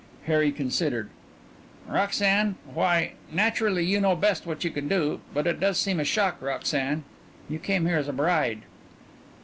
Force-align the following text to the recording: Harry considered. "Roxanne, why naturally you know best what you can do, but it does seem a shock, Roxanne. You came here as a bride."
Harry 0.23 0.51
considered. 0.51 1.11
"Roxanne, 1.87 2.55
why 2.65 3.13
naturally 3.31 3.85
you 3.85 4.01
know 4.01 4.15
best 4.15 4.47
what 4.47 4.63
you 4.63 4.71
can 4.71 4.87
do, 4.87 5.21
but 5.31 5.45
it 5.45 5.59
does 5.59 5.77
seem 5.77 5.99
a 5.99 6.03
shock, 6.03 6.41
Roxanne. 6.41 7.03
You 7.47 7.59
came 7.59 7.85
here 7.85 7.97
as 7.99 8.07
a 8.07 8.13
bride." 8.13 8.63